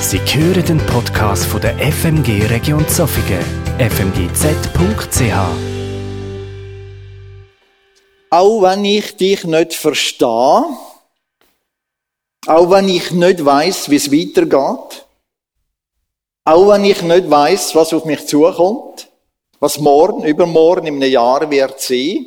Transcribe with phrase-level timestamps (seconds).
[0.00, 3.44] Sie hören den Podcast von der FMG Region Zofingen,
[3.78, 5.20] fmgz.ch.
[8.30, 10.64] Auch wenn ich dich nicht verstehe,
[12.46, 15.04] auch wenn ich nicht weiß, wie es weitergeht,
[16.44, 19.06] auch wenn ich nicht weiß, was auf mich zukommt,
[19.60, 22.26] was morgen, übermorgen, in einem Jahr wird sein,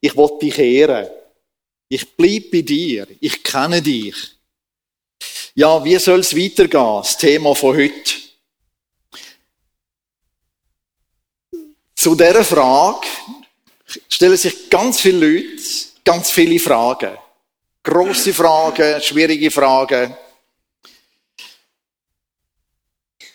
[0.00, 1.06] ich will dich ehren.
[1.88, 3.06] Ich bleib bei dir.
[3.20, 4.31] Ich kenne dich.
[5.54, 7.02] Ja, wie soll es weitergehen?
[7.02, 8.14] Das Thema von heute.
[11.94, 13.06] Zu dieser Frage
[14.08, 15.62] stellen sich ganz viele Leute
[16.04, 17.16] ganz viele Fragen.
[17.82, 20.16] Grosse Fragen, schwierige Fragen.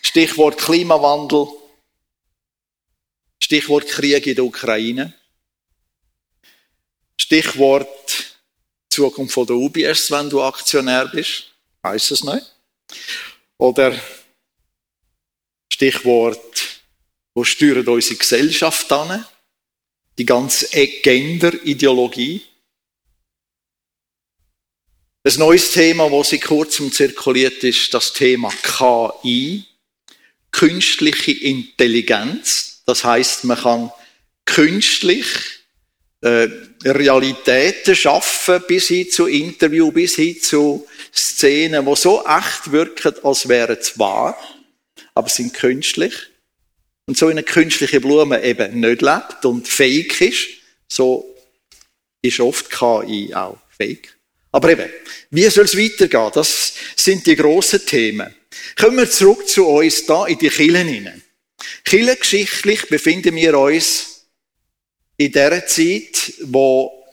[0.02, 1.48] Stichwort Klimawandel.
[3.42, 5.14] Stichwort Krieg in der Ukraine.
[7.20, 8.36] Stichwort
[8.88, 11.47] Zukunft von der UBS, wenn du Aktionär bist.
[11.88, 12.44] Weiß es nicht.
[13.56, 13.98] Oder
[15.72, 16.82] Stichwort,
[17.34, 19.24] wo steuert unsere Gesellschaft an?
[20.18, 22.42] Die ganze Gender-Ideologie.
[25.24, 29.64] Ein neues Thema, das seit kurzem zirkuliert, ist das Thema KI.
[30.50, 32.82] Künstliche Intelligenz.
[32.84, 33.92] Das heißt, man kann
[34.44, 35.26] künstlich
[36.20, 36.48] äh,
[36.84, 43.48] Realitäten schaffen, bis hin zu Interview, bis hin zu Szenen, die so echt wirken, als
[43.48, 44.36] wären es wahr,
[45.14, 46.14] aber sind künstlich.
[47.06, 50.48] Und so eine künstliche Blume eben nicht lebt und fake ist,
[50.88, 51.34] so
[52.20, 54.14] ist oft KI auch fake.
[54.52, 54.90] Aber eben,
[55.30, 56.30] wie soll es weitergehen?
[56.34, 58.34] Das sind die grossen Themen.
[58.76, 61.22] Kommen wir zurück zu uns da in die Kirchen hinein.
[61.84, 64.17] Kirchengeschichtlich befinden wir uns
[65.18, 67.04] in der Zeit, wo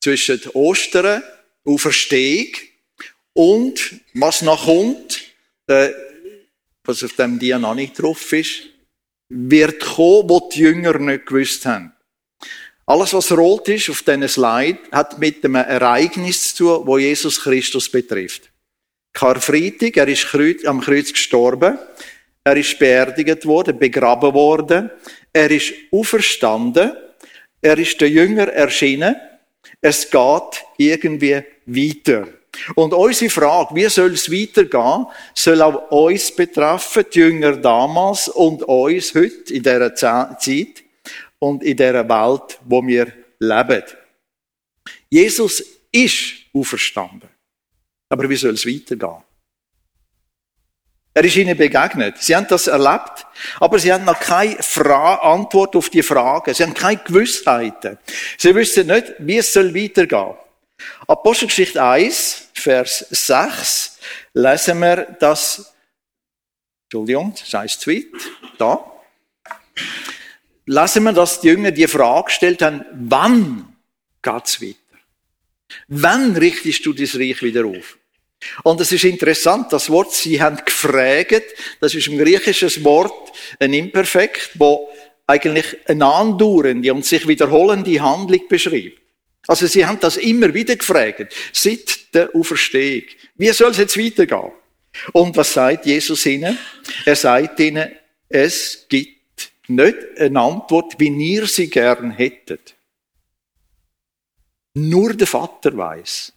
[0.00, 1.22] zwischen Ostern,
[1.64, 2.52] Auferstehung
[3.34, 5.20] und was noch kommt,
[5.66, 5.90] äh,
[6.84, 8.62] was auf dem Dia noch nicht drauf ist,
[9.28, 11.92] wird kommen, was die Jünger nicht gewusst haben.
[12.86, 17.40] Alles, was rot ist auf diesen Slide, hat mit einem Ereignis zu tun, wo Jesus
[17.40, 18.50] Christus betrifft.
[19.12, 20.26] Karfreitag, er ist
[20.64, 21.76] am Kreuz gestorben,
[22.44, 24.90] er ist beerdigt worden, begraben worden,
[25.32, 26.92] er ist auferstanden,
[27.60, 29.16] er ist der Jünger erschienen,
[29.80, 32.28] es geht irgendwie weiter.
[32.74, 38.62] Und unsere Frage, wie soll es weitergehen, soll auch uns betreffen, die Jünger damals und
[38.62, 40.82] uns heute in dieser Zeit
[41.38, 43.82] und in dieser Welt, wo wir leben.
[45.08, 47.28] Jesus ist auferstanden.
[48.08, 49.22] Aber wie soll es weitergehen?
[51.18, 52.22] Er ist ihnen begegnet.
[52.22, 53.26] Sie haben das erlebt,
[53.58, 56.54] aber sie haben noch keine Fra Antwort auf die Fragen.
[56.54, 57.98] Sie haben keine Gewissheiten.
[58.36, 60.34] Sie wissen nicht, wie es soll weitergehen.
[61.08, 63.98] Apostelgeschichte 1, Vers 6,
[64.34, 65.74] lesen wir das,
[66.84, 68.14] Entschuldigung, das heißt Tweet,
[68.56, 68.88] da.
[70.66, 73.76] Lesen wir, dass die Jünger die Frage gestellt haben, wann
[74.22, 74.76] geht's weiter?
[75.88, 77.97] Wann richtest du das Reich wieder auf?
[78.62, 81.42] Und es ist interessant, das Wort, sie haben gefragt,
[81.80, 84.88] das ist ein griechisches Wort, ein Imperfekt, wo
[85.26, 89.00] eigentlich eine andauernde und sich wiederholende Handlung beschreibt.
[89.46, 93.04] Also sie haben das immer wieder gefragt, seit der Auferstehung.
[93.36, 94.52] Wie soll es jetzt weitergehen?
[95.12, 96.58] Und was sagt Jesus ihnen?
[97.04, 97.90] Er sagt ihnen,
[98.28, 102.74] es gibt nicht eine Antwort, wie ihr sie gern hättet.
[104.74, 106.32] Nur der Vater weiß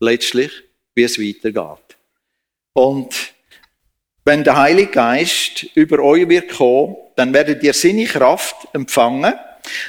[0.00, 0.67] letztlich,
[0.98, 1.96] wie es weitergeht.
[2.74, 3.32] Und
[4.24, 9.34] wenn der Heilige Geist über euch wird kommen, dann werdet ihr seine Kraft empfangen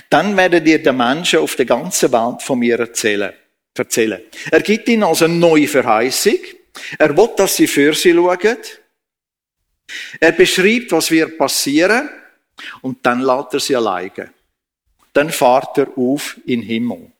[0.09, 3.33] dann werdet ihr den Menschen auf der ganzen Welt von mir erzählen.
[3.77, 4.21] erzählen.
[4.51, 6.39] Er gibt ihnen also eine neue Verheißung.
[6.97, 8.57] Er will, dass sie für sie schauen.
[10.19, 12.09] Er beschreibt, was wird passieren.
[12.81, 14.31] Und dann lässt er sie alleine.
[15.13, 17.11] Dann fahrt er auf in den Himmel.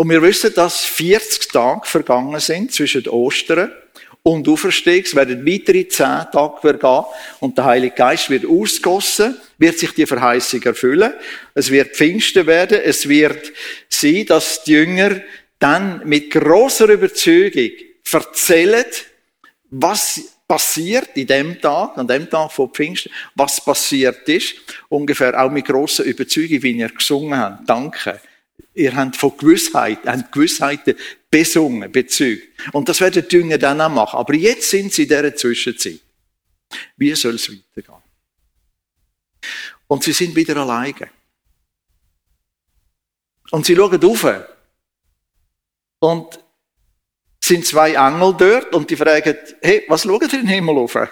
[0.00, 3.72] Und wir wissen, dass 40 Tage vergangen sind zwischen Ostern
[4.22, 5.02] und Auferstehung.
[5.04, 7.04] Es werden weitere 10 Tage vergehen
[7.40, 11.12] und der Heilige Geist wird ausgossen wird sich die Verheißung erfüllen.
[11.52, 12.80] Es wird Pfingsten werden.
[12.80, 13.52] Es wird
[13.88, 15.20] sein, dass die Jünger
[15.58, 17.72] dann mit großer Überzeugung
[18.10, 18.84] erzählen,
[19.70, 24.54] was passiert in dem Tag, an dem Tag von Pfingsten, was passiert ist.
[24.88, 27.68] Ungefähr auch mit grosser Überzeugung, wie ihr gesungen habt.
[27.68, 28.20] Danke.
[28.74, 30.94] Ihr habt von Gewissheit, habt Gewissheiten
[31.30, 32.44] besungen, bezeugt.
[32.72, 34.18] Und das werden die Jünger dann auch machen.
[34.18, 36.00] Aber jetzt sind sie in dieser Zwischenzeit.
[36.96, 38.02] Wie soll es weitergehen?
[39.86, 41.08] Und sie sind wieder alleine.
[43.50, 44.26] Und sie schauen auf.
[46.00, 46.38] Und
[47.40, 50.94] sind zwei Engel dort und die fragen, hey, was schaut ihr in den Himmel auf?
[50.94, 51.08] Äh,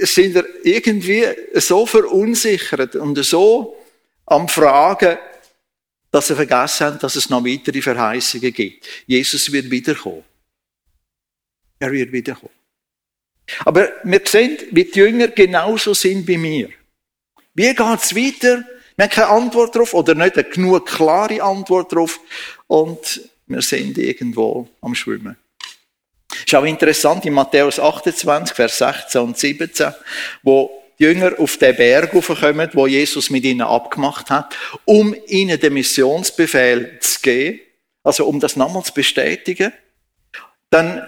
[0.00, 1.24] sind ihr irgendwie
[1.54, 3.76] so verunsichert und so
[4.26, 5.16] am Fragen,
[6.10, 8.86] dass sie vergessen haben, dass es noch weitere Verheißungen gibt.
[9.06, 10.24] Jesus wird wiederkommen.
[11.78, 12.52] Er wird wiederkommen.
[13.64, 16.70] Aber wir sehen, wie die Jünger genauso sind wie mir.
[17.54, 18.64] Wie geht es weiter?
[18.96, 22.20] Wir haben keine Antwort darauf oder nicht eine genug klare Antwort darauf.
[22.66, 25.36] Und wir sind irgendwo am Schwimmen.
[26.44, 29.94] Ist auch interessant in Matthäus 28, Vers 16 und 17,
[30.42, 35.58] wo die Jünger auf den Berg raufkommen, wo Jesus mit ihnen abgemacht hat, um ihnen
[35.58, 37.60] den Missionsbefehl zu geben,
[38.02, 39.72] also um das nochmal zu bestätigen.
[40.70, 41.02] Dann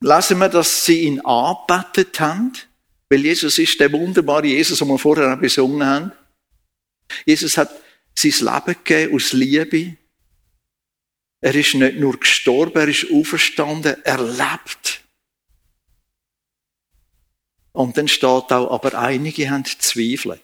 [0.00, 2.52] lesen wir, dass sie ihn angebetet haben,
[3.10, 6.12] weil Jesus ist der wunderbare Jesus, den wir vorher auch besungen haben.
[7.24, 7.70] Jesus hat
[8.14, 9.96] sein Leben gegeben aus Liebe.
[11.40, 15.04] Er ist nicht nur gestorben, er ist auferstanden, er lebt.
[17.78, 20.42] Und dann steht auch, aber einige haben zweifelt.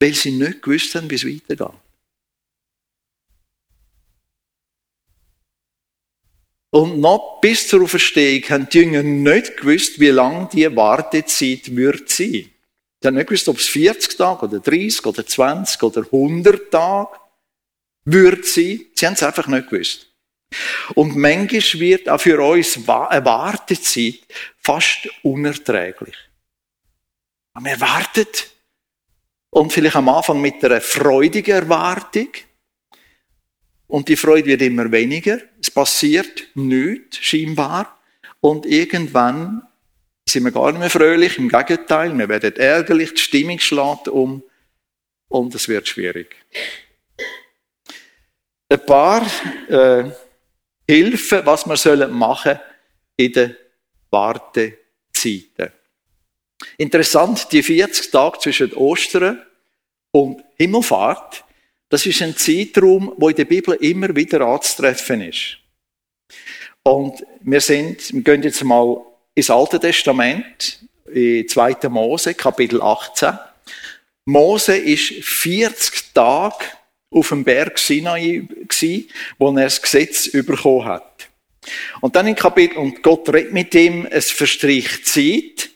[0.00, 1.80] Weil sie nicht gewusst haben, wie es weitergeht.
[6.70, 12.08] Und noch bis zur Auferstehung haben die Jünger nicht gewusst, wie lang die Wartezeit wird
[12.08, 12.50] sein.
[13.00, 17.16] Sie haben nicht gewusst, ob es 40 Tage oder 30 oder 20 oder 100 Tage
[18.04, 18.80] wird sein.
[18.96, 20.08] Sie haben es einfach nicht gewusst.
[20.94, 24.20] Und manchmal wird auch für uns eine Wartezeit
[24.58, 26.16] fast unerträglich.
[27.60, 28.26] Wir warten
[29.50, 32.28] und vielleicht am Anfang mit einer freudigen Erwartung.
[33.86, 35.38] Und die Freude wird immer weniger.
[35.60, 37.98] Es passiert nichts, scheinbar.
[38.40, 39.62] Und irgendwann
[40.28, 41.38] sind wir gar nicht mehr fröhlich.
[41.38, 44.42] Im Gegenteil, wir werden ärgerlich, die Stimmung schlägt um
[45.28, 46.36] und es wird schwierig.
[48.68, 49.26] Ein paar
[49.68, 50.10] äh,
[50.88, 52.58] Hilfen, was wir sollen machen
[53.16, 53.56] in den
[54.10, 55.72] Wartezeiten.
[56.78, 59.42] Interessant, die 40 Tage zwischen Ostern
[60.12, 61.44] und Himmelfahrt,
[61.90, 65.58] das ist ein Zeitraum, wo in der Bibel immer wieder anzutreffen ist.
[66.82, 69.00] Und wir sind, wir gehen jetzt mal
[69.34, 70.80] ins Alte Testament,
[71.12, 71.88] in 2.
[71.88, 73.38] Mose, Kapitel 18.
[74.24, 76.64] Mose ist 40 Tage
[77.10, 79.08] auf dem Berg Sinai gsi,
[79.38, 81.28] wo er das Gesetz bekommen hat.
[82.00, 85.70] Und dann in Kapitel, und Gott redet mit ihm, es verstricht Zeit.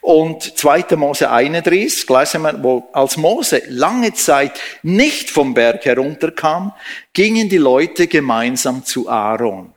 [0.00, 0.96] Und 2.
[0.96, 6.72] Mose 31, lesen wir, wo als Mose lange Zeit nicht vom Berg herunterkam,
[7.12, 9.74] gingen die Leute gemeinsam zu Aaron.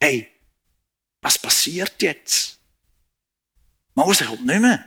[0.00, 0.28] Hey,
[1.20, 2.58] was passiert jetzt?
[3.94, 4.84] Mose kommt nicht mehr.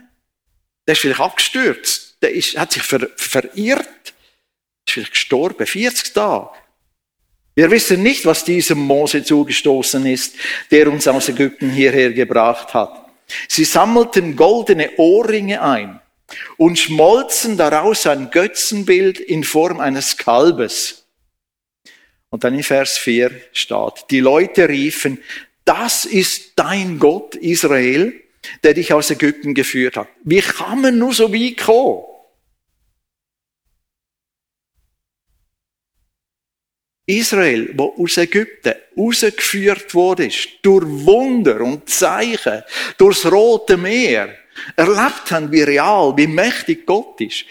[0.86, 2.16] Der ist vielleicht abgestürzt.
[2.22, 4.14] Der ist, hat sich ver, verirrt
[4.86, 6.50] ist vielleicht gestorben, 40 Tage.
[7.54, 10.36] Wir wissen nicht, was diesem Mose zugestoßen ist,
[10.70, 13.10] der uns aus Ägypten hierher gebracht hat.
[13.48, 16.00] Sie sammelten goldene Ohrringe ein
[16.56, 21.06] und schmolzen daraus ein Götzenbild in Form eines Kalbes.
[22.30, 25.22] Und dann in Vers 4 steht, die Leute riefen,
[25.66, 28.14] das ist dein Gott Israel,
[28.64, 30.08] der dich aus Ägypten geführt hat.
[30.24, 32.04] Wie kann man nur so wie kommen?
[37.18, 40.30] Israel, wo aus Ägypten rausgeführt wurde,
[40.62, 42.62] durch Wunder und Zeichen,
[42.98, 44.36] durchs Rote Meer,
[44.76, 47.44] erlebt haben, wie real, wie mächtig Gott ist,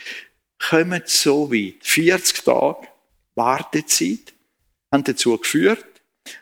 [0.70, 1.78] kommen so weit.
[1.82, 2.88] 40 Tage
[3.36, 4.34] Wartezeit
[4.92, 5.86] haben dazu geführt,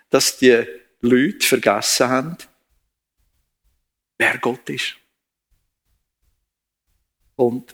[0.10, 0.66] dass die
[1.02, 2.38] Leute vergessen haben,
[4.18, 4.96] wer Gott ist.
[7.36, 7.74] Und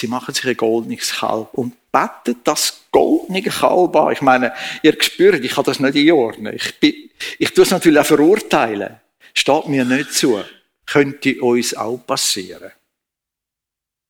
[0.00, 4.12] sie machen sich ein goldenes Kalb und betet das goldene Kalb an.
[4.12, 6.54] Ich meine, ihr spürt, ich kann das nicht einordnen.
[6.54, 8.96] Ich, bin, ich tue es natürlich auch verurteilen.
[9.34, 10.42] Steht mir nicht zu.
[10.86, 12.72] Könnte uns auch passieren.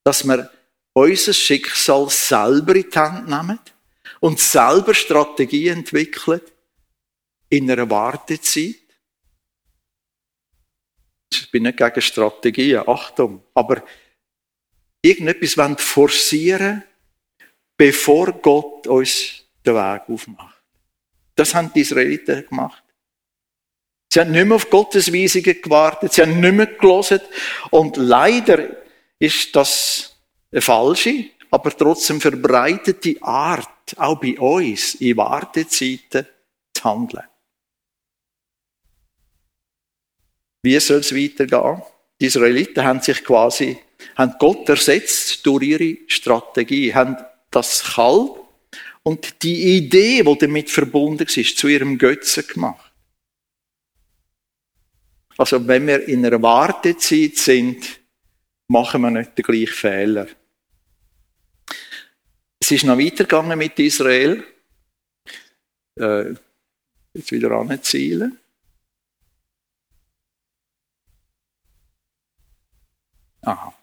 [0.04, 0.50] Dass wir
[0.92, 3.58] unser Schicksal selber in die Hand nehmen
[4.20, 6.40] und selber Strategien entwickeln
[7.48, 8.76] in einer Wartezeit.
[11.32, 13.42] Ich bin nicht gegen Strategien, Achtung.
[13.54, 13.82] Aber
[15.02, 16.84] irgendetwas forcieren
[17.76, 20.62] bevor Gott uns den Weg aufmacht.
[21.34, 22.82] Das haben die Israeliten gemacht.
[24.12, 27.20] Sie haben nicht mehr auf Gottes Weisungen gewartet, sie haben nicht mehr gelesen.
[27.70, 28.76] Und leider
[29.18, 30.16] ist das
[30.52, 36.26] eine falsche, aber trotzdem verbreitete Art, auch bei uns, in Wartezeiten
[36.74, 37.24] zu handeln.
[40.62, 41.82] Wie soll es weitergehen?
[42.20, 43.78] Die Israeliten haben sich quasi,
[44.16, 47.16] haben Gott ersetzt durch ihre Strategie, haben
[47.50, 48.40] das Kalb
[49.02, 52.92] und die Idee, die damit verbunden ist, zu ihrem Götzen gemacht.
[55.36, 58.00] Also wenn wir in einer Wartezeit sind,
[58.68, 60.28] machen wir nicht den gleichen Fehler.
[62.60, 64.44] Es ist noch weitergegangen mit Israel.
[65.98, 66.34] Äh,
[67.14, 68.38] jetzt wieder anzielen.
[73.42, 73.79] Aha.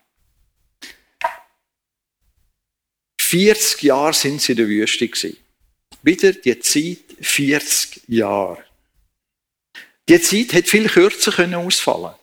[3.29, 5.35] 40 Jahre sind sie in der Wüste gewesen.
[6.01, 8.63] Wieder die Zeit 40 Jahre.
[10.07, 12.13] Die Zeit hätte viel kürzer können ausfallen.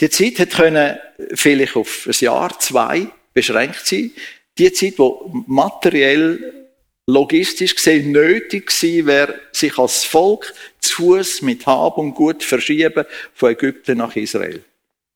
[0.00, 0.98] Die Zeit hätte können
[1.34, 4.12] vielleicht auf ein Jahr, zwei beschränkt sein.
[4.56, 6.68] Die Zeit, wo materiell,
[7.08, 13.04] logistisch gesehen nötig gewesen wäre, sich als Volk zu Fuß mit Hab und Gut verschieben
[13.34, 14.62] von Ägypten nach Israel.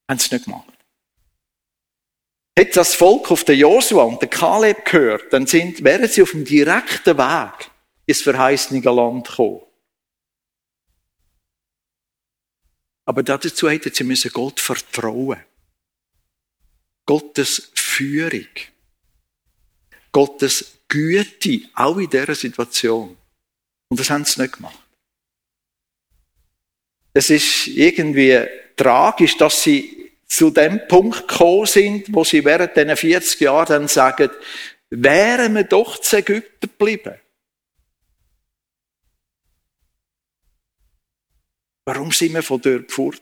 [0.08, 0.79] Haben sie nicht gemacht.
[2.60, 6.32] Hätte das Volk auf den Josua und den Kaleb gehört, dann sind, wären sie auf
[6.32, 7.70] dem direkten Weg
[8.04, 9.62] ins verheißene Land gekommen.
[13.06, 15.40] Aber dazu hätten sie müssen Gott vertrauen.
[17.06, 18.44] Gottes Führung.
[20.12, 23.16] Gottes Güte, auch in dieser Situation.
[23.88, 24.86] Und das haben sie nicht gemacht.
[27.14, 29.99] Es ist irgendwie tragisch, dass sie
[30.30, 34.30] zu dem Punkt gekommen sind, wo sie während diesen 40 Jahren dann sagen,
[34.88, 37.16] wären wir doch zu Ägypten geblieben.
[41.84, 43.20] Warum sind wir von dort fort?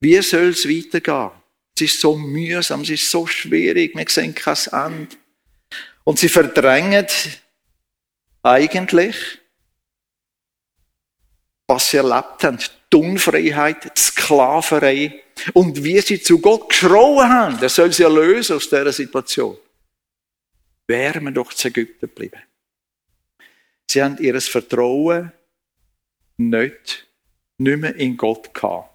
[0.00, 1.30] Wie soll es weitergehen?
[1.76, 5.16] Es ist so mühsam, es ist so schwierig, wir sehen kein Ende.
[6.02, 7.06] Und sie verdrängen
[8.42, 9.38] eigentlich,
[11.68, 12.58] was sie erlebt haben,
[12.92, 18.56] die Unfreiheit, die Sklaverei und wie sie zu Gott geschrauen haben, er soll sie erlösen
[18.56, 19.56] aus dieser Situation.
[20.86, 22.40] Wären wir doch zu Ägypten geblieben.
[23.90, 25.32] Sie haben ihr Vertrauen
[26.36, 27.06] nicht,
[27.58, 28.90] nicht mehr in Gott gehabt.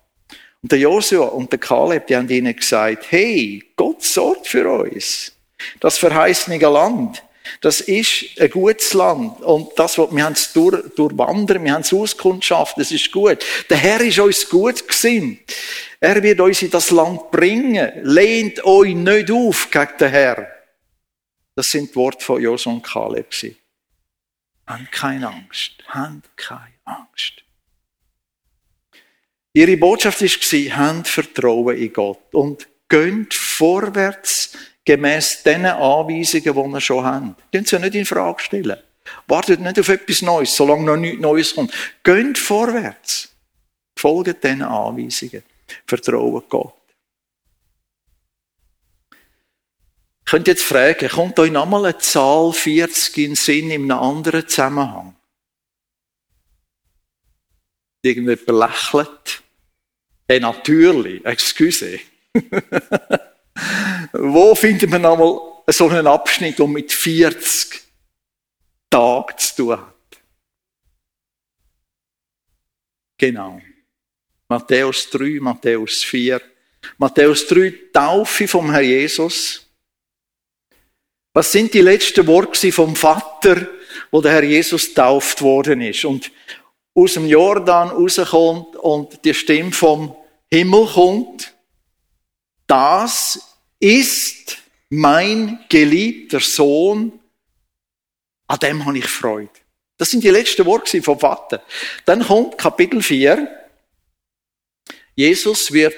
[0.62, 5.36] Und der Josua und der Kaleb, die haben ihnen gesagt, hey, Gott sorgt für uns.
[5.80, 7.24] Das verheißene Land,
[7.60, 9.42] das ist ein gutes Land.
[9.42, 13.40] Und das, was wir haben es durch, durchwandern, wir haben es Auskundschaft, das ist gut.
[13.70, 15.40] Der Herr ist uns gut gesinnt.
[16.00, 17.92] Er wird uns in das Land bringen.
[18.04, 20.48] Lehnt euch nicht auf gegen den Herr.
[21.56, 23.28] Das sind die Worte von Josua und Kaleb.
[24.66, 25.74] Habt keine Angst.
[25.88, 27.44] Habt keine Angst.
[29.54, 34.54] Ihre Botschaft war, habt Vertrauen in Gott und geht vorwärts
[34.86, 37.36] gemäß den Anweisungen, die wir schon haben.
[37.54, 38.78] Dürfen Sie nicht in Frage stellen.
[39.28, 41.74] Wartet nicht auf etwas Neues, solange noch nichts Neues kommt.
[42.04, 43.34] Geht vorwärts.
[43.96, 45.44] Folgt diesen Anweisungen.
[45.86, 46.74] Vertrauen Gott.
[50.26, 54.48] Ich könnte jetzt fragen, kommt euch nochmal eine Zahl 40 in Sinn in einem anderen
[54.48, 55.16] Zusammenhang?
[58.02, 59.44] Irgendjemand lächelt.
[60.28, 62.00] Hey, natürlich, excuse.
[64.14, 67.82] Wo findet man nochmal so einen Abschnitt, der mit 40
[68.90, 69.94] Tagen zu tun hat?
[73.18, 73.62] Genau.
[74.48, 76.42] Matthäus 3, Matthäus 4.
[76.98, 79.66] Matthäus 3, Taufe vom Herr Jesus.
[81.34, 83.68] Was sind die letzten Worte vom Vater,
[84.10, 86.32] wo der Herr Jesus tauft worden ist und
[86.94, 90.16] aus dem Jordan rauskommt und die Stimme vom
[90.52, 91.54] Himmel kommt?
[92.72, 97.20] Das ist mein geliebter Sohn,
[98.48, 99.52] an dem habe ich Freude.
[99.98, 101.66] Das sind die letzten Worte vom Vater.
[102.06, 103.70] Dann kommt Kapitel 4.
[105.16, 105.98] Jesus wird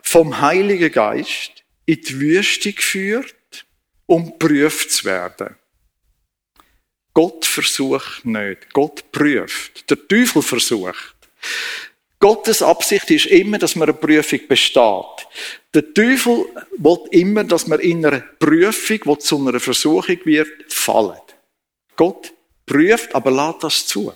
[0.00, 3.66] vom Heiligen Geist in die Wüste geführt,
[4.06, 5.56] um prüft zu werden.
[7.12, 9.90] Gott versucht nicht, Gott prüft.
[9.90, 11.16] Der Teufel versucht.
[12.22, 15.26] Gottes Absicht ist immer, dass man eine Prüfung besteht.
[15.74, 16.46] Der Teufel
[16.78, 21.18] will immer, dass man in einer Prüfung, die zu einer Versuchung wird, fallen.
[21.96, 22.32] Gott
[22.64, 24.12] prüft, aber lässt das zu.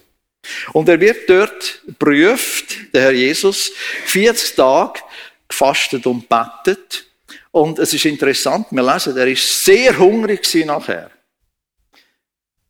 [0.73, 3.73] Und er wird dort prüft, der Herr Jesus,
[4.05, 5.01] 40 Tage
[5.49, 7.07] gefastet und bettet.
[7.51, 11.11] Und es ist interessant, wir lesen, er ist sehr hungrig nachher.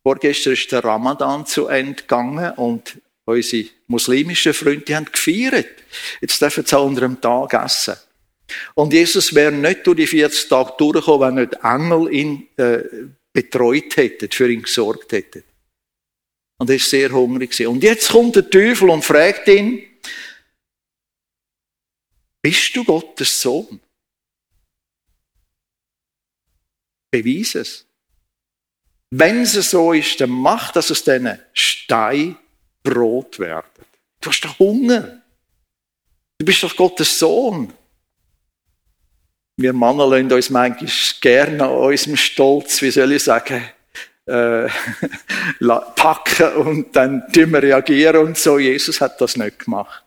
[0.01, 5.83] Vorgestern ist der Ramadan zu Ende gegangen und unsere muslimischen Freunde haben gefeiert.
[6.21, 7.95] Jetzt dürfen sie unter dem Tag essen.
[8.75, 12.83] Und Jesus wäre nicht durch die 40 Tage durchgekommen, wenn nicht Engel ihn äh,
[13.33, 15.43] betreut hätten, für ihn gesorgt hätten.
[16.59, 17.67] Und er ist sehr hungrig.
[17.67, 19.83] Und jetzt kommt der Teufel und fragt ihn,
[22.41, 23.81] Bist du Gottes Sohn?
[27.11, 27.85] Beweise es.
[29.09, 32.37] Wenn es so ist, dann mach, dass aus diesen Stein
[32.87, 33.85] Brot werden.
[34.21, 35.21] Du hast doch Hunger.
[36.37, 37.73] Du bist doch Gottes Sohn.
[39.57, 43.63] Wir Männer lassen uns manchmal gerne an unserem Stolz, wie soll ich sagen,
[44.25, 44.69] äh,
[45.95, 48.59] packen und dann wir reagieren und so.
[48.59, 50.03] Jesus hat das nicht gemacht.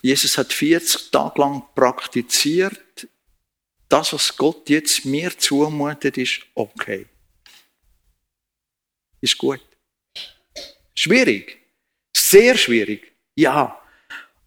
[0.00, 3.06] Jesus hat 40 Tage lang praktiziert.
[3.92, 7.04] Das, was Gott jetzt mir zumutet, ist okay.
[9.20, 9.60] Ist gut.
[10.94, 11.58] Schwierig.
[12.16, 13.12] Sehr schwierig.
[13.36, 13.78] Ja.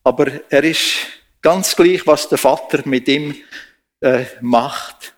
[0.04, 0.96] Aber er ist
[1.44, 3.36] ganz gleich, was der Vater mit ihm
[4.00, 5.16] äh, macht.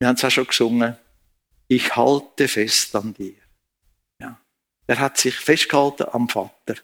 [0.00, 0.96] Wir haben es auch schon gesungen.
[1.68, 3.36] Ich halte fest an dir.
[4.20, 4.40] Ja.
[4.88, 6.74] Er hat sich festgehalten am Vater.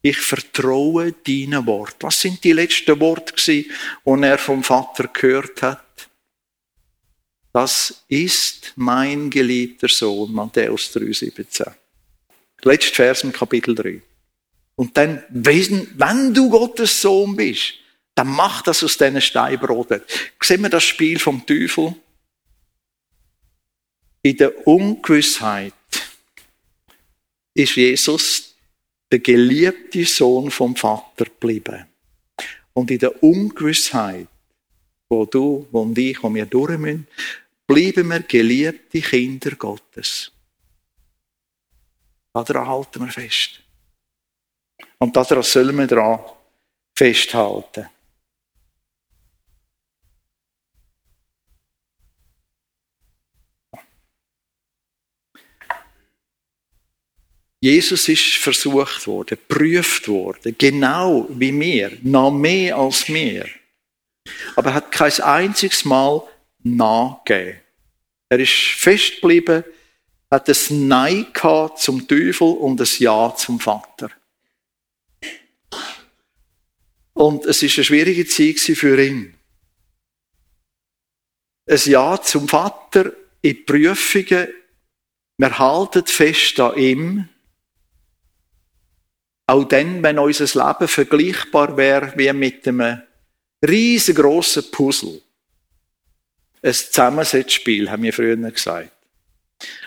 [0.00, 1.96] Ich vertraue deinem Wort.
[2.00, 3.68] Was sind die letzten Worte die
[4.04, 6.08] er vom Vater gehört hat?
[7.52, 11.72] Das ist mein geliebter Sohn, Matthäus 3,17.
[12.62, 14.02] Letzter Vers im Kapitel 3.
[14.76, 17.74] Und dann, wenn du Gottes Sohn bist,
[18.14, 20.02] dann mach das aus diesen Steinbroten.
[20.40, 21.94] Sehen wir das Spiel vom Teufel?
[24.22, 25.72] In der Ungewissheit
[27.54, 28.47] ist Jesus
[29.10, 31.86] der geliebte Sohn vom Vater geblieben.
[32.74, 34.28] Und in der Ungewissheit,
[35.08, 37.06] wo du, wo ich, wo wir durch müssen,
[37.66, 40.30] bleiben wir geliebte Kinder Gottes.
[42.32, 43.60] Daran halten wir fest.
[44.98, 46.20] Und daran sollen wir daran
[46.94, 47.88] festhalten.
[57.60, 63.48] Jesus ist versucht worden, geprüft worden, genau wie wir, noch mehr als wir.
[64.54, 66.22] Aber er hat kein einziges Mal
[66.62, 67.60] nachgegeben.
[68.28, 69.64] Er ist festgeblieben,
[70.30, 74.10] hat ein Nein gehabt zum Teufel und ein Ja zum Vater.
[77.14, 79.34] Und es ist eine schwierige Zeit für ihn.
[81.66, 84.48] Ein Ja zum Vater in Prüfungen.
[85.38, 87.28] Wir halten fest an ihm.
[89.48, 93.00] Auch dann, wenn unser Leben vergleichbar wäre wie mit einem
[93.66, 95.22] riesengroßen Puzzle.
[96.62, 98.92] Ein Zusammensetzspiel, haben wir früher gesagt.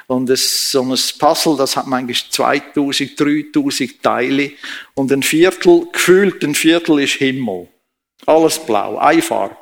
[0.08, 4.52] Und es, so ein Puzzle, das hat manchmal 2000, 3000 Teile.
[4.96, 7.68] Und ein Viertel, gefühlt ein Viertel ist Himmel.
[8.26, 9.58] Alles blau, eine Farbe.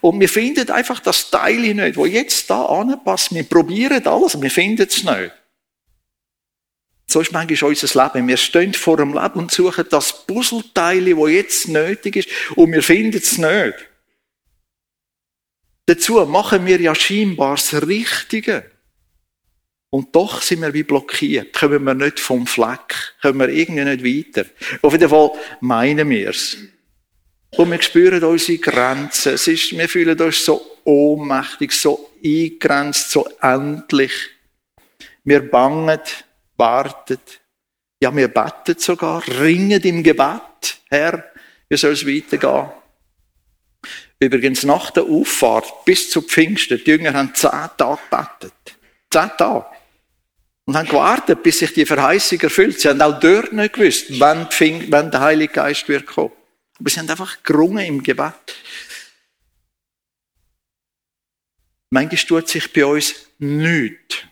[0.00, 3.34] Und wir finden einfach das Teil nicht, wo jetzt da anpasst.
[3.34, 5.32] Wir probieren alles, wir finden es nicht.
[7.06, 8.28] So ist manchmal unser Leben.
[8.28, 12.82] Wir stehen vor dem Leben und suchen das Puzzleteil, wo jetzt nötig ist, und wir
[12.82, 13.88] finden es nicht.
[15.86, 18.70] Dazu machen wir ja scheinbar das Richtige.
[19.90, 21.52] Und doch sind wir wie blockiert.
[21.52, 23.14] Kommen wir nicht vom Fleck.
[23.22, 24.48] Kommen wir irgendwie nicht weiter.
[24.82, 26.56] Auf jeden Fall meinen wir es.
[27.50, 29.34] Und wir spüren unsere Grenzen.
[29.34, 34.12] Es ist, wir fühlen uns so ohnmächtig, so eingegrenzt, so endlich.
[35.22, 36.00] Wir bangen,
[36.56, 37.18] warten.
[38.00, 40.78] Ja, wir beten sogar, ringen im Gebet.
[40.88, 41.24] Herr,
[41.68, 42.70] wie soll es weitergehen?
[44.18, 48.78] Übrigens, nach der Auffahrt bis zu Pfingsten, die Jünger haben zehn Tage gebetet.
[49.10, 49.66] Zehn Tage.
[50.66, 52.80] Und haben gewartet, bis sich die Verheißung erfüllt.
[52.80, 54.48] Sie haben auch dort nicht gewusst, wann,
[54.88, 56.32] wann der Heilige Geist wird kommen.
[56.78, 58.34] Aber sie haben einfach gerungen im Gebet.
[61.90, 64.24] Manchmal tut sich bei uns nichts.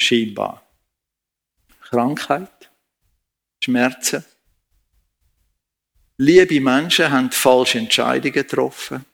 [0.00, 0.67] Scheinbar.
[1.90, 2.70] Krankheit,
[3.62, 4.24] Schmerzen.
[6.16, 9.04] Liebe Menschen haben falsche Entscheidungen getroffen.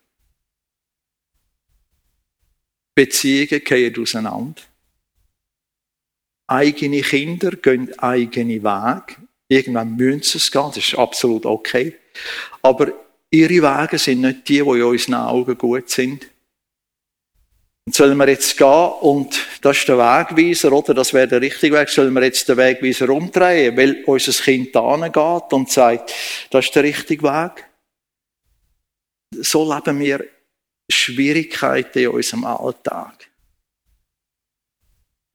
[2.95, 4.63] Beziehungen gehen auseinander
[6.47, 9.17] eigene Kinder gehen eigene Wege.
[9.49, 11.97] Irgendwann müssen sie es gehen, das ist absolut okay.
[12.63, 12.93] Aber
[13.31, 16.27] ihre Wege sind nicht die, die in unseren Augen gut sind.
[17.87, 20.95] Und sollen wir jetzt gehen und das ist der Wegweiser, oder?
[20.95, 21.91] Das wäre der richtige Weg.
[21.91, 26.15] Sollen wir jetzt den Wegweiser umdrehen, weil unser Kind da geht und sagt,
[26.51, 27.67] das ist der richtige Weg?
[29.39, 30.25] So leben wir
[30.91, 33.29] Schwierigkeiten in unserem Alltag.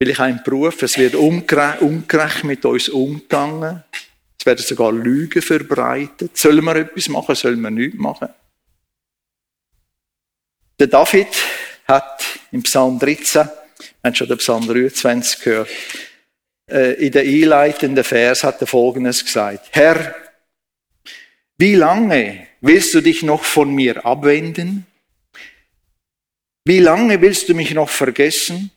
[0.00, 3.84] Weil ich einen Beruf, es wird ungerecht mit uns umgegangen.
[4.38, 6.36] Es werden sogar Lügen verbreitet.
[6.36, 8.28] Sollen wir etwas machen, sollen wir nichts machen?
[10.78, 11.28] Der David
[11.90, 13.50] hat im Psalm 13, wir
[14.04, 15.68] haben schon den Psalm 23 gehört,
[16.70, 19.68] äh, in der einleitenden Vers hat er Folgendes gesagt.
[19.72, 20.14] Herr,
[21.58, 24.86] wie lange willst du dich noch von mir abwenden?
[26.64, 28.70] Wie lange willst du mich noch vergessen?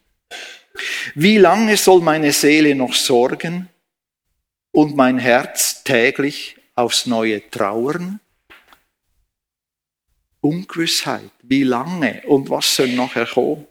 [1.14, 3.70] Wie lange soll meine Seele noch sorgen
[4.72, 8.20] und mein Herz täglich aufs neue trauern?
[10.44, 11.32] Ungewissheit.
[11.42, 13.66] Wie lange und was soll nachher kommen?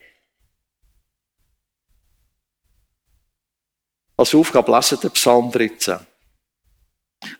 [4.17, 5.99] Als Aufgabe leset den Psalm 13.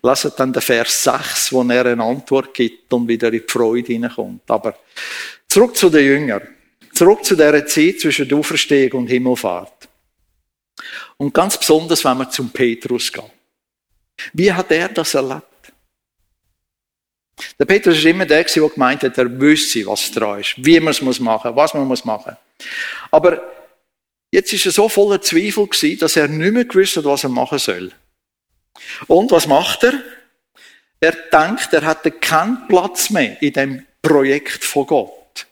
[0.01, 3.91] Leset dann den Vers 6, wo er eine Antwort gibt und wieder in die Freude
[3.91, 4.49] hineinkommt.
[4.49, 4.77] Aber
[5.47, 6.47] zurück zu den Jüngern.
[6.93, 9.89] Zurück zu dieser Zeit zwischen der Auferstehung und Himmelfahrt.
[11.17, 13.31] Und ganz besonders, wenn wir zum Petrus gehen.
[14.33, 15.52] Wie hat er das erlebt?
[17.59, 20.91] Der Petrus ist immer der, der gemeint hat, er wüsste, was dran ist, wie man
[20.91, 22.37] es machen muss, was man muss machen.
[23.11, 23.41] Aber
[24.31, 27.29] jetzt ist er so voller Zweifel gewesen, dass er nicht mehr gewusst hat, was er
[27.29, 27.91] machen soll.
[29.07, 29.93] Und was macht er?
[30.99, 35.47] Er denkt, er hatte keinen Platz mehr in dem Projekt von Gott.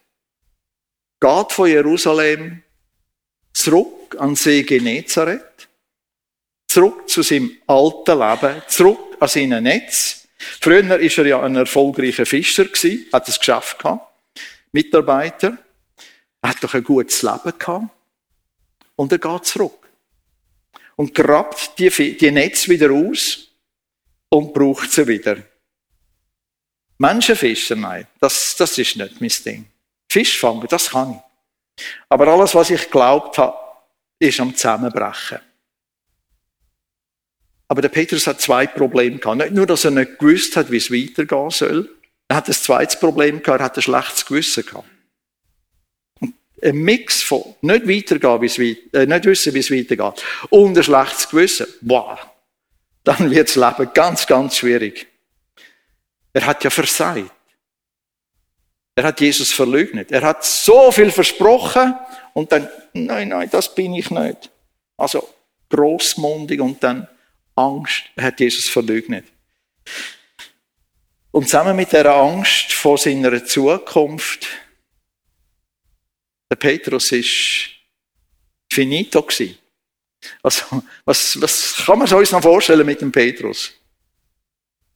[1.19, 2.63] Geht von Jerusalem
[3.53, 5.67] zurück an See Genezareth,
[6.67, 10.20] zurück zu seinem alten Leben, zurück an seinem Netz,
[10.60, 12.65] Früher war er ja ein erfolgreicher Fischer
[13.13, 14.08] hat es geschafft gehabt.
[14.71, 15.58] Mitarbeiter.
[16.41, 17.89] Er hat doch ein gutes Leben gehabt.
[18.95, 19.89] Und er geht zurück.
[20.95, 23.47] Und grabt die, die Netze wieder aus
[24.30, 25.38] und braucht sie wieder.
[26.97, 29.65] Menschenfischer, nein, das, das ist nicht mein Ding.
[30.12, 31.86] Fischfangen, das kann ich.
[32.10, 33.58] Aber alles, was ich glaubt habe,
[34.19, 35.39] ist am Zusammenbrechen.
[37.71, 39.38] Aber der Petrus hat zwei Probleme gehabt.
[39.38, 41.89] Nicht nur, dass er nicht gewusst hat, wie es weitergehen soll.
[42.27, 44.89] Er hat ein zweites Problem gehabt, er hat ein schlechtes Gewissen gehabt.
[46.62, 48.57] ein Mix von nicht weitergehen, wie es
[48.93, 51.65] äh, nicht wissen, wie es weitergeht, und ein schlechtes Gewissen.
[51.79, 52.19] Wow.
[53.05, 55.07] Dann wird das Leben ganz, ganz schwierig.
[56.34, 57.31] Er hat ja versagt.
[58.95, 60.12] Er hat Jesus verleugnet.
[60.12, 61.95] Er hat so viel versprochen
[62.34, 64.49] und dann, nein, nein, das bin ich nicht.
[64.97, 65.25] Also
[65.69, 67.07] großmundig und dann
[67.62, 69.26] Angst hat Jesus verleugnet.
[71.32, 74.47] Und zusammen mit der Angst vor seiner Zukunft,
[76.50, 77.69] der Petrus ist
[78.71, 79.58] finito gewesen.
[80.43, 83.71] Also, was, was kann man uns noch vorstellen mit dem Petrus?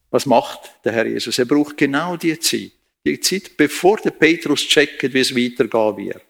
[0.10, 1.40] Was macht der Herr Jesus?
[1.40, 2.72] Er braucht genau die Zeit.
[3.06, 6.26] Die Zeit, bevor der Petrus checkt, wie es weitergehen wird.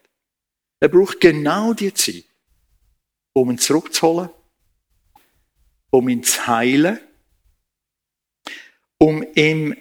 [0.79, 2.25] Er braucht genau die Zeit,
[3.33, 4.29] um ihn zurückzuholen
[5.95, 6.99] um ihn zu heilen,
[8.97, 9.75] um ihm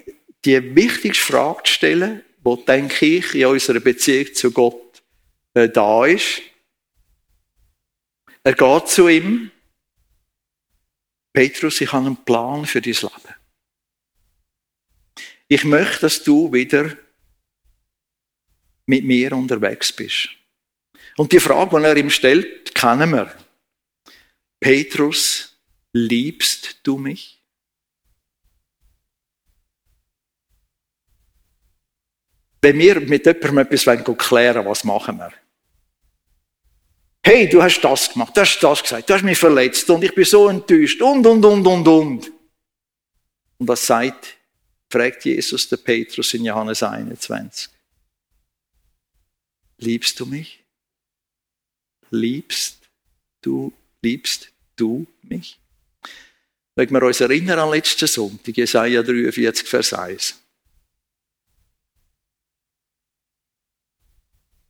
[0.44, 5.03] die wichtigste Frage zu stellen, wo denke ich in unserer Beziehung zu Gott
[5.55, 6.42] äh, da ist.
[8.42, 9.50] Er geht zu ihm.
[11.33, 13.35] Petrus, ich habe einen Plan für dein Leben.
[15.48, 16.96] Ich möchte, dass du wieder
[18.87, 20.29] mit mir unterwegs bist.
[21.16, 23.35] Und die Frage, die er ihm stellt, kennen wir.
[24.61, 25.54] Petrus,
[25.94, 27.40] Liebst du mich?
[32.61, 33.85] Wenn wir mit jemandem etwas
[34.18, 35.33] klären wollen, was machen wir?
[37.22, 40.14] Hey, du hast das gemacht, du hast das gesagt, du hast mich verletzt und ich
[40.14, 42.33] bin so enttäuscht und, und, und, und, und.
[43.59, 44.37] Und was sagt,
[44.90, 47.70] fragt Jesus der Petrus in Johannes 21.
[49.78, 50.64] Liebst du mich?
[52.11, 52.78] Liebst
[53.42, 55.59] du, liebst du mich?
[56.76, 60.40] Wenn wir uns erinnern an letzten Sonntag, Jesaja 43, Vers 1.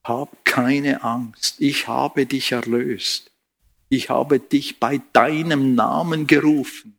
[0.05, 3.31] Hab keine Angst, ich habe dich erlöst.
[3.89, 6.99] Ich habe dich bei deinem Namen gerufen.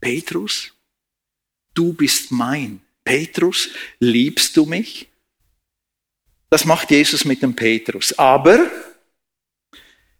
[0.00, 0.72] Petrus,
[1.72, 2.82] du bist mein.
[3.02, 5.08] Petrus, liebst du mich?
[6.50, 8.18] Das macht Jesus mit dem Petrus.
[8.18, 8.70] Aber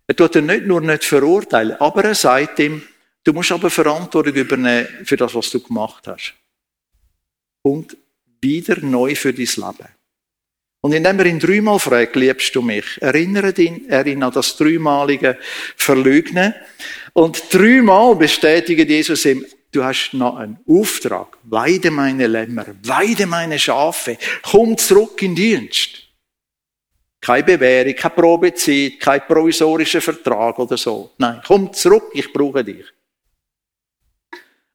[0.07, 2.83] er tut ihn nicht nur nicht verurteilen, aber er sagt ihm,
[3.25, 6.35] Du musst aber Verantwortung übernehmen für das, was du gemacht hast.
[7.63, 7.97] Und
[8.43, 9.89] wieder neu für dein Leben.
[10.83, 14.55] Und indem er ihn dreimal fragt, liebst du mich, erinnert ihn, er ihn an das
[14.59, 15.39] dreimalige
[15.77, 16.55] Verlügnen.
[17.15, 21.39] Und dreimal bestätigt Jesus ihm, du hast noch einen Auftrag.
[21.45, 26.03] Weide meine Lämmer, weide meine Schafe, komm zurück in Dienst.
[27.19, 31.13] Keine Bewährung, keine Probezeit, kein provisorischer Vertrag oder so.
[31.17, 32.85] Nein, komm zurück, ich brauche dich.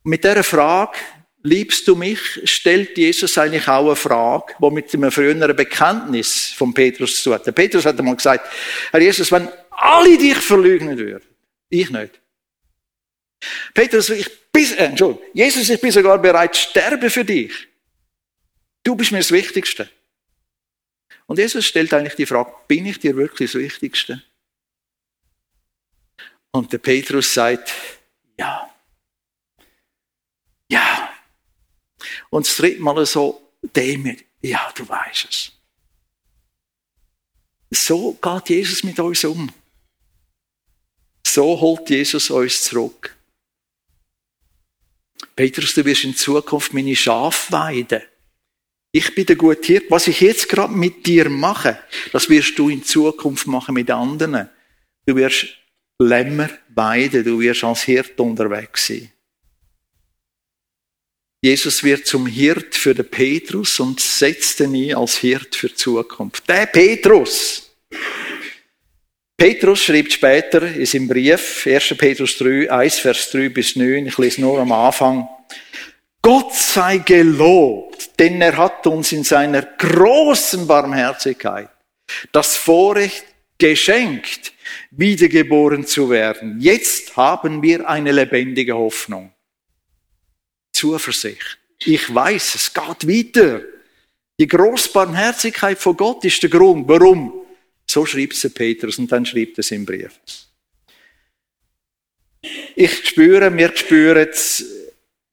[0.03, 0.97] Mit dieser Frage,
[1.43, 6.73] liebst du mich, stellt Jesus eigentlich auch eine Frage, die mit einem früheren Bekenntnis von
[6.73, 7.45] Petrus zu hat.
[7.45, 8.49] Der Petrus hat einmal gesagt,
[8.91, 11.27] Herr Jesus, wenn alle dich verleugnen würden,
[11.69, 12.19] ich nicht,
[13.73, 17.67] Petrus, ich bin, äh, Entschuldigung, Jesus, ich bin sogar bereit zu sterben für dich.
[18.83, 19.89] Du bist mir das Wichtigste.
[21.25, 24.23] Und Jesus stellt eigentlich die Frage, bin ich dir wirklich das Wichtigste?
[26.51, 27.71] Und der Petrus sagt,
[28.37, 28.68] ja.
[30.69, 31.09] Ja.
[32.29, 35.51] Und das dritte Mal so demütig, ja, du weißt es.
[37.71, 39.51] So geht Jesus mit uns um.
[41.25, 43.15] So holt Jesus uns zurück.
[45.35, 48.01] Petrus, du wirst in Zukunft meine Schafe weiden.
[48.91, 49.91] Ich bin der gute Hirt.
[49.91, 51.79] Was ich jetzt gerade mit dir mache,
[52.11, 54.49] das wirst du in Zukunft machen mit anderen.
[55.05, 55.47] Du wirst
[55.99, 59.11] Lämmer weiden, du wirst als Hirt unterwegs sein.
[61.41, 65.75] Jesus wird zum Hirt für den Petrus und setzt ihn ein als Hirt für die
[65.75, 66.47] Zukunft.
[66.49, 67.71] Der Petrus!
[69.37, 71.95] Petrus schreibt später in seinem Brief, 1.
[71.97, 75.29] Petrus 3, 1, Vers 3 bis 9, ich lese nur am Anfang,
[76.21, 81.69] Gott sei gelobt, denn er hat uns in seiner großen Barmherzigkeit
[82.33, 83.23] das Vorrecht
[83.57, 84.51] geschenkt,
[84.91, 86.57] wiedergeboren zu werden.
[86.59, 89.31] Jetzt haben wir eine lebendige Hoffnung.
[90.79, 91.57] Zuversicht.
[91.79, 93.61] Ich weiß, es geht weiter.
[94.39, 96.87] Die Großbarmherzigkeit von Gott ist der Grund.
[96.87, 97.45] Warum?
[97.89, 100.19] So schreibt es Petrus und dann schreibt es im Brief.
[102.75, 104.29] Ich spüre, wir spüren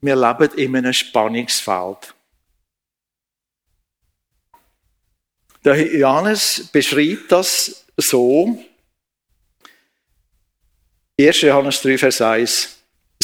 [0.01, 2.15] wir leben in einem Spannungsfeld.
[5.65, 8.63] Der Johannes beschreibt das so.
[11.19, 11.41] 1.
[11.41, 12.76] Johannes 3, Vers 1.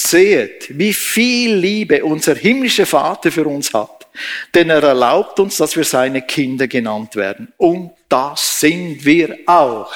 [0.03, 4.09] Seht, wie viel Liebe unser himmlischer Vater für uns hat.
[4.55, 7.53] Denn er erlaubt uns, dass wir seine Kinder genannt werden.
[7.57, 9.95] Und das sind wir auch.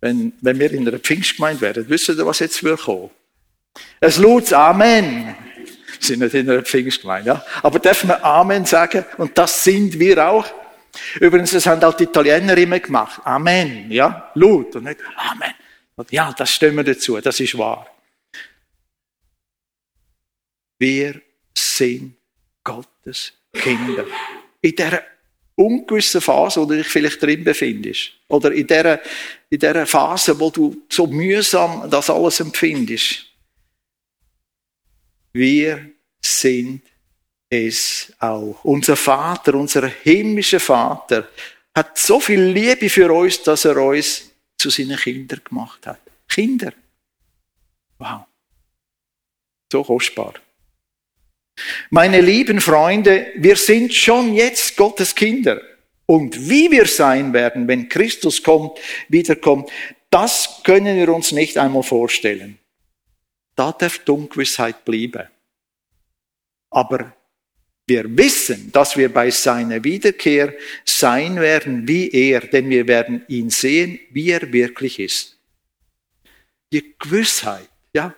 [0.00, 3.10] Wenn, wenn wir in einer Pfingstgemeinde wären, wisst ihr, was jetzt will kommen?
[4.00, 5.36] Es lautes Amen.
[5.56, 5.66] Wir
[6.00, 7.44] sind nicht in einer Pfingstgemeinde, ja.
[7.62, 9.04] Aber dürfen wir Amen sagen?
[9.18, 10.46] Und das sind wir auch.
[11.20, 13.20] Übrigens, das haben auch die Italiener immer gemacht.
[13.24, 14.30] Amen, ja.
[14.34, 15.52] Laut und nicht Amen.
[16.08, 17.20] Ja, das stimmen wir dazu.
[17.20, 17.86] Das ist wahr.
[20.80, 21.20] Wir
[21.54, 22.16] sind
[22.64, 24.06] Gottes Kinder.
[24.62, 25.02] In dieser
[25.54, 28.12] ungewissen Phase, wo du dich vielleicht drin befindest.
[28.28, 28.98] Oder in dieser,
[29.50, 33.26] in dieser Phase, wo du so mühsam das alles empfindest.
[35.34, 35.90] Wir
[36.24, 36.82] sind
[37.50, 38.64] es auch.
[38.64, 41.28] Unser Vater, unser himmlischer Vater,
[41.74, 46.00] hat so viel Liebe für uns, dass er uns zu seinen Kindern gemacht hat.
[46.26, 46.72] Kinder.
[47.98, 48.24] Wow.
[49.70, 50.34] So kostbar.
[51.90, 55.60] Meine lieben Freunde, wir sind schon jetzt Gottes Kinder.
[56.06, 59.70] Und wie wir sein werden, wenn Christus kommt, wiederkommt,
[60.10, 62.58] das können wir uns nicht einmal vorstellen.
[63.54, 65.28] Da darf Dunkelheit bleiben.
[66.70, 67.12] Aber
[67.86, 73.50] wir wissen, dass wir bei seiner Wiederkehr sein werden wie er, denn wir werden ihn
[73.50, 75.36] sehen, wie er wirklich ist.
[76.72, 78.14] Die Gewissheit, ja,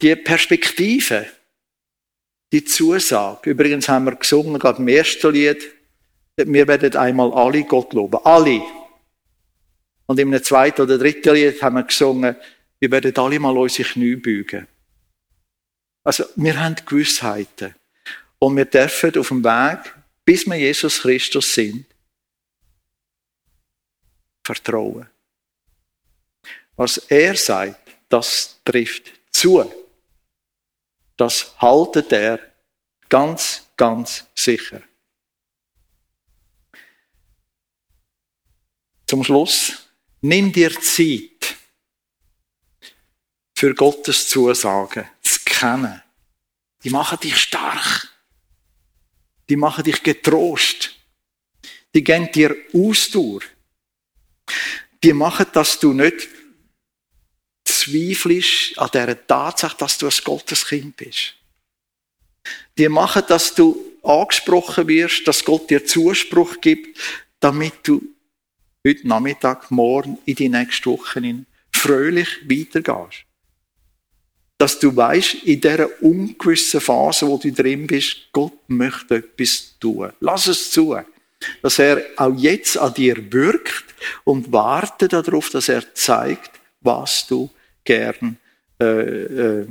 [0.00, 1.26] die Perspektive,
[2.52, 3.50] die Zusage.
[3.50, 5.72] Übrigens haben wir gesungen, gerade im ersten Lied,
[6.36, 8.18] wir werden einmal alle Gott loben.
[8.24, 8.62] Alle.
[10.06, 12.36] Und im zweiten oder dritten Lied haben wir gesungen,
[12.78, 14.66] wir werden alle mal unsere Knie beugen.
[16.02, 17.74] Also, wir haben Gewissheiten.
[18.38, 21.84] Und wir dürfen auf dem Weg, bis wir Jesus Christus sind,
[24.42, 25.06] vertrauen.
[26.76, 27.76] Was er sagt,
[28.08, 29.70] das trifft zu
[31.20, 32.40] das haltet er
[33.10, 34.80] ganz, ganz sicher.
[39.06, 39.90] Zum Schluss,
[40.22, 41.56] nimm dir Zeit
[43.54, 46.02] für Gottes Zusagen zu kennen.
[46.82, 48.08] Die machen dich stark.
[49.50, 50.94] Die machen dich getrost.
[51.94, 53.42] Die geben dir Ausdauer.
[55.02, 56.28] Die machen, dass du nicht
[57.90, 61.34] zweifelst an dieser Tatsache, dass du ein Gotteskind bist.
[62.78, 66.98] Die machen, dass du angesprochen wirst, dass Gott dir Zuspruch gibt,
[67.40, 68.02] damit du
[68.86, 73.24] heute Nachmittag, morgen, in die nächste Woche fröhlich weitergehst.
[74.58, 80.12] Dass du weißt, in dieser ungewissen Phase, wo du drin bist, Gott möchte etwas tun.
[80.20, 80.98] Lass es zu,
[81.62, 83.84] dass er auch jetzt an dir wirkt
[84.24, 87.50] und warte darauf, dass er zeigt, was du
[87.84, 88.38] gern,
[88.80, 89.66] äh, äh,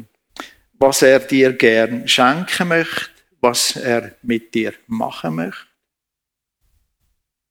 [0.74, 3.10] was er dir gern schenken möchte,
[3.42, 5.70] was er mit dir machen möchte.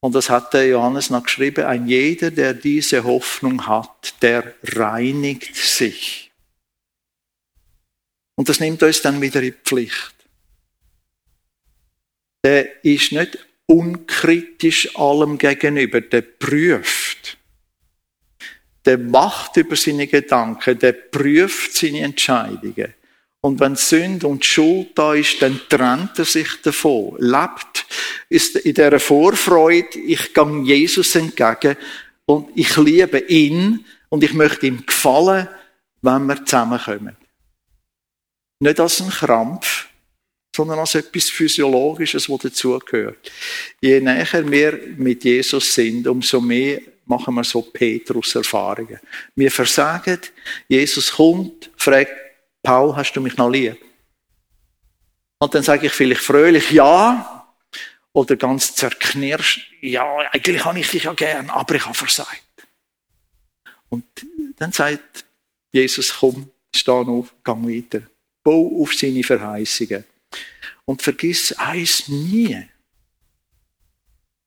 [0.01, 5.57] Und das hat der Johannes noch geschrieben, ein jeder, der diese Hoffnung hat, der reinigt
[5.57, 6.31] sich.
[8.37, 10.14] Und das nimmt uns dann wieder in die Pflicht.
[12.44, 17.08] Der ist nicht unkritisch allem gegenüber, der prüft.
[18.88, 22.94] Der wacht über seine Gedanken, der prüft seine Entscheidungen.
[23.42, 27.85] Und wenn Sünde und Schuld da ist, dann trennt er sich davon, lebt
[28.31, 31.77] ist in dieser Vorfreude, ich gehe Jesus entgegen
[32.24, 35.48] und ich liebe ihn und ich möchte ihm gefallen,
[36.01, 37.14] wenn wir zusammenkommen.
[38.61, 39.87] Nicht als ein Krampf,
[40.57, 43.31] sondern als etwas Physiologisches, das dazugehört.
[43.83, 48.99] Je näher wir mit Jesus sind, umso mehr machen wir so Petrus-Erfahrungen.
[49.35, 50.21] Wir versagen,
[50.68, 52.12] Jesus kommt, fragt,
[52.62, 53.77] Paul, hast du mich noch lieb?
[55.38, 57.47] Und dann sage ich vielleicht fröhlich, ja,
[58.12, 62.42] oder ganz zerknirscht, ja, eigentlich habe ich dich ja gern, aber ich habe versagt.
[63.88, 64.05] Und
[64.57, 65.25] dann sagt
[65.73, 68.03] Jesus, komm, steh auf, gang weiter.
[68.42, 70.05] Bau auf seine Verheißungen.
[70.85, 72.68] Und vergiss eins nie.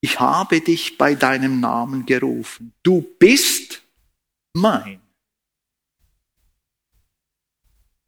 [0.02, 2.74] Ich habe dich bei deinem Namen gerufen.
[2.82, 3.84] Du bist
[4.54, 5.00] mein.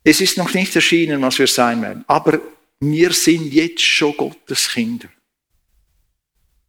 [0.04, 2.42] Es ist noch nicht erschienen, was wir sein werden, aber
[2.80, 5.08] wir sind jetzt schon Gottes Kinder.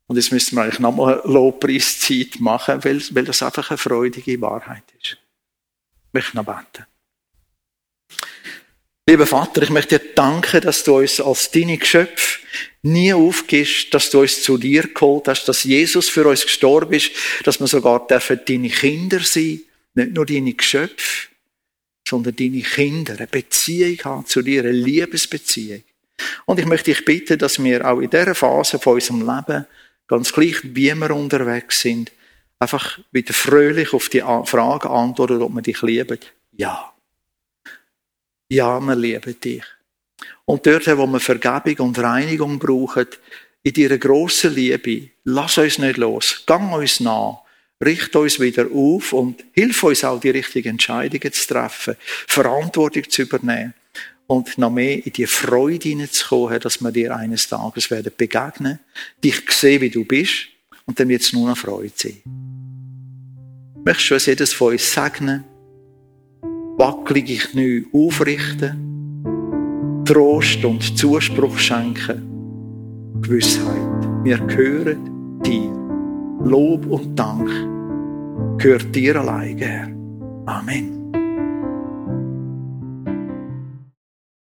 [0.06, 4.84] Und jetzt müssen wir eigentlich nochmal Lobpreiszeit machen, weil, weil das einfach eine freudige Wahrheit
[5.00, 5.12] ist.
[5.12, 6.87] Ich möchte noch beten.
[9.06, 12.38] Lieber Vater, ich möchte dir danken, dass du uns als deine Geschöpfe
[12.82, 17.10] nie aufgibst, dass du uns zu dir geholt hast, dass Jesus für uns gestorben ist,
[17.44, 19.60] dass wir sogar dürfen deine Kinder sein,
[19.92, 21.28] nicht nur deine Geschöpfe,
[22.08, 25.82] sondern deine Kinder, eine Beziehung haben zu dir, eine Liebesbeziehung.
[26.46, 29.66] Und ich möchte dich bitten, dass wir auch in dieser Phase von unserem Leben
[30.06, 32.10] ganz gleich, wie wir unterwegs sind,
[32.58, 36.18] einfach wieder fröhlich auf die Frage antworten, ob wir dich lieben.
[36.52, 36.93] Ja.
[38.54, 39.64] Ja, wir lieben dich.
[40.44, 43.08] Und dort, wo wir Vergebung und Reinigung brauchen,
[43.64, 47.40] in deiner grossen Liebe, lass uns nicht los, gang uns nach,
[47.84, 51.96] richte uns wieder auf und hilf uns auch, die richtigen Entscheidungen zu treffen,
[52.28, 53.74] Verantwortung zu übernehmen
[54.28, 58.78] und noch mehr in die Freude hineinzukommen, dass wir dir eines Tages werden begegnen,
[59.24, 60.46] dich sehen, wie du bist,
[60.86, 62.22] und dann wird es nur noch Freude sein.
[63.84, 65.42] Möchtest du uns jedes von uns segnen,
[66.76, 72.22] wackelige Knie aufrichten, Trost und Zuspruch schenken,
[73.20, 75.72] Gewissheit, wir gehören dir.
[76.44, 77.48] Lob und Dank
[78.58, 79.88] gehört dir allein, Herr.
[80.46, 81.03] Amen.